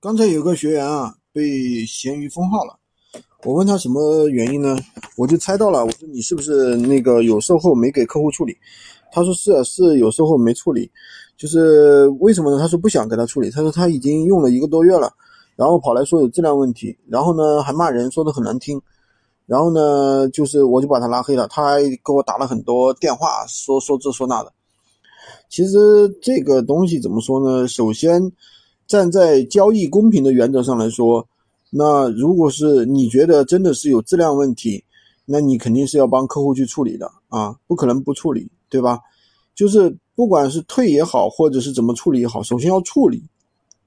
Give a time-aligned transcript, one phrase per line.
[0.00, 2.78] 刚才有个学员啊，被闲鱼封号了。
[3.42, 4.78] 我问他什么原因呢？
[5.16, 5.84] 我就猜到了。
[5.84, 8.56] 我说你是不是那个有售后没给客户处理？
[9.10, 10.88] 他说是，啊是有售后没处理。
[11.36, 12.60] 就是为什么呢？
[12.60, 13.50] 他说不想给他处理。
[13.50, 15.12] 他说他已经用了一个多月了，
[15.56, 18.80] 然后跑来说有质量问题，然后呢还骂人，说的很难听。
[19.46, 21.48] 然后呢，就是我就把他拉黑了。
[21.48, 24.52] 他还给我打了很多电话，说说这说那的。
[25.48, 27.66] 其实这个东西怎么说呢？
[27.66, 28.32] 首先。
[28.88, 31.24] 站在交易公平的原则上来说，
[31.68, 34.82] 那如果是你觉得真的是有质量问题，
[35.26, 38.98] 那你肯定是要帮客户去处理的啊，不可能不处理，对吧？
[39.54, 43.22] 就是不管是退也好，或者是怎么处理也好，首先要处理。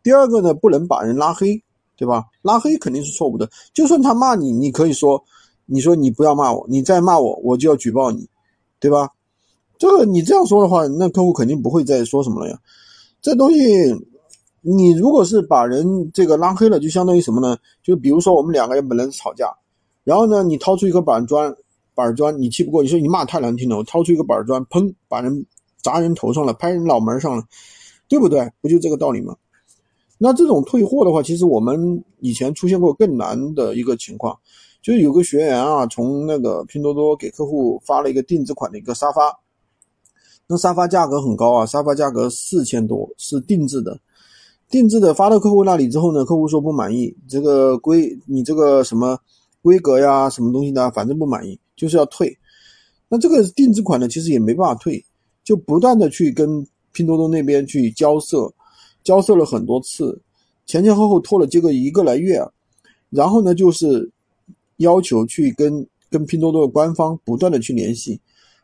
[0.03, 1.59] 第二个呢，不能把人拉黑，
[1.97, 2.25] 对吧？
[2.43, 3.49] 拉黑肯定是错误的。
[3.73, 5.23] 就算他骂你，你可以说，
[5.65, 8.29] 你说你不要骂我，你再骂我，我就要举报你，
[8.79, 9.09] 对吧？
[9.79, 12.59] 这个你这样说的话，那客户肯定不会再说什么了呀。
[13.19, 13.59] 这东西。
[14.61, 17.57] 你如果是把人这个拉黑了，就相当于什么呢？
[17.81, 19.51] 就比如说我们两个人本来是吵架，
[20.03, 21.53] 然后呢，你掏出一个板砖，
[21.95, 25.45] 板砖你气不过，你说你骂太难听了，我掏出一个板砖，砰，把人
[25.81, 27.43] 砸人头上了，拍人脑门上了，
[28.07, 28.51] 对不对？
[28.61, 29.35] 不就这个道理吗？
[30.19, 34.37] 那这种退货的话，其实我们以前出现过更难的一个情况，
[34.79, 39.39] 就是有个学员啊，从那个拼多多给客户发了一个定制款的一个沙发，
[40.45, 43.99] 那沙发价格很高啊，沙发价格四千多，是定制的。
[44.71, 49.19] 定制的发到客户那里之后呢，客户说不满意，这个规你这个什么
[49.61, 52.35] 规格呀，什么东西的，反正不满意，就是要退。
[53.09, 55.03] 那这个定制款呢，其实也没办法退，
[55.43, 58.49] 就不断的去跟拼多多那边去交涉，
[59.03, 60.17] 交涉了很多次，
[60.65, 62.41] 前前后后拖了这个一个来月，
[63.09, 64.09] 然后呢，就是
[64.77, 68.17] 要求去跟跟拼多多的官方不断的去联系，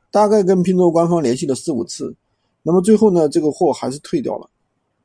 [0.09, 2.15] 大概跟拼多多官方联系了四五次，
[2.63, 4.49] 那么最后呢，这个货还是退掉了。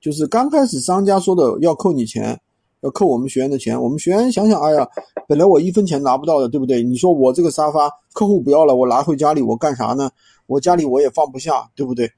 [0.03, 2.36] 就是刚开始商家说的要扣你钱，
[2.81, 3.81] 要扣我们学员的钱。
[3.81, 4.86] 我们学员想想，哎呀，
[5.28, 6.83] 本来我一分钱拿不到的，对不对？
[6.83, 10.11] 你说我这个沙发客户不要了，我拿回家里我干啥呢？
[10.48, 12.11] 我家里我也放不下，对不对？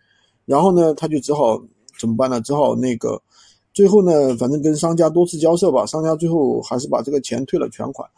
[0.47, 1.61] 然后呢，他就只好
[2.01, 2.41] 怎么办呢？
[2.41, 3.21] 只好那个，
[3.75, 8.09] 最后呢，反正跟商家多次交涉吧，商家最后还是把这个钱退了全款。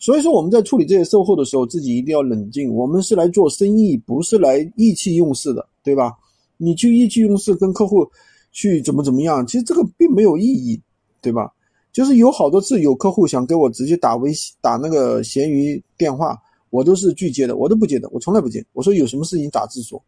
[0.00, 2.74] 所以说我们在处理这些售后的时候，自己一定要冷静。
[2.74, 6.12] 我们是来做生意，不是来意气用事的，对吧？
[6.56, 8.04] 你去意气用事跟客户。
[8.52, 9.46] 去怎么怎么样？
[9.46, 10.80] 其实这个并没有意义，
[11.20, 11.52] 对吧？
[11.92, 16.38] 就是有好多次有客户想给我直接打微信、打那个闲鱼电话，
[16.70, 18.64] 我都是拒接的，我都不接的，我从来不接。
[18.72, 20.02] 我说有什么事情打字说，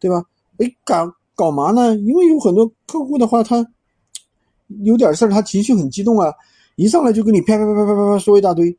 [0.00, 0.24] 对吧？
[0.58, 1.96] 哎，搞搞嘛呢？
[1.98, 3.64] 因为有很多客户的话，他
[4.82, 6.32] 有点事儿，他情绪很激动啊，
[6.76, 8.76] 一上来就跟你啪啪啪啪啪啪说一大堆，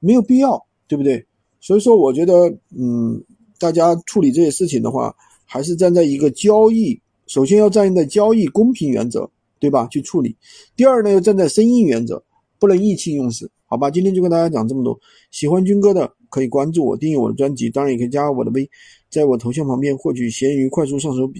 [0.00, 1.26] 没有必要，对不对？
[1.60, 3.22] 所以说，我觉得，嗯，
[3.58, 5.14] 大家处理这些事情的话，
[5.44, 6.98] 还是站在一个交易。
[7.26, 9.28] 首先要站在交易公平原则，
[9.58, 9.88] 对吧？
[9.90, 10.36] 去处理。
[10.76, 12.22] 第二呢，要站在生意原则，
[12.58, 13.90] 不能意气用事，好吧？
[13.90, 14.98] 今天就跟大家讲这么多。
[15.30, 18.70] 喜欢军哥的可以关注我，订阅我的专辑，当然也可以加我的微，
[19.10, 21.34] 在我头像旁边获取闲鱼快速上手笔。